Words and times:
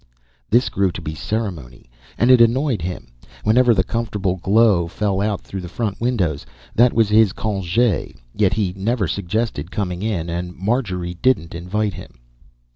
This 0.49 0.69
grew 0.69 0.91
to 0.93 0.99
be 1.01 1.13
a 1.13 1.15
ceremony 1.15 1.87
and 2.17 2.31
it 2.31 2.41
annoyed 2.41 2.81
him. 2.81 3.11
Whenever 3.43 3.71
the 3.71 3.83
comfortable 3.83 4.37
glow 4.37 4.87
fell 4.87 5.21
out 5.21 5.41
through 5.41 5.61
the 5.61 5.69
front 5.69 6.01
windows, 6.01 6.43
that 6.73 6.91
was 6.91 7.07
his 7.09 7.33
CONGÉ; 7.33 8.17
yet 8.33 8.53
he 8.53 8.73
never 8.75 9.07
suggested 9.07 9.69
coming 9.69 10.01
in 10.01 10.27
and 10.27 10.55
Marjorie 10.57 11.19
didn't 11.21 11.53
invite 11.53 11.93
him. 11.93 12.17